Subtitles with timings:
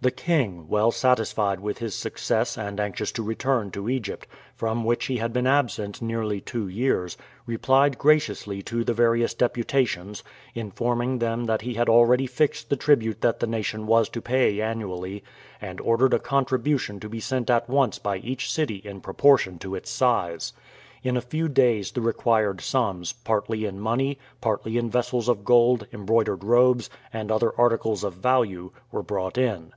[0.00, 5.06] The king, well satisfied with his success and anxious to return to Egypt, from which
[5.06, 10.22] he had been absent nearly two years, replied graciously to the various deputations,
[10.54, 14.60] informing them that he had already fixed the tribute that the nation was to pay
[14.60, 15.24] annually,
[15.60, 19.58] and ordered a contribution to be sent in at once by each city in proportion
[19.58, 20.52] to its size.
[21.02, 25.88] In a few days the required sums, partly in money, partly in vessels of gold,
[25.92, 29.72] embroidered robes, and other articles of value, were brought in.